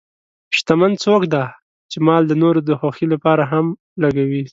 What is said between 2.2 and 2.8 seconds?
د نورو